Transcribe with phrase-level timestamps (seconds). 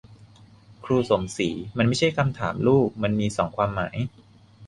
[0.85, 3.97] ครูสมศรี: มันไม่ใช่คำถามลูก มันมีสองความหมาย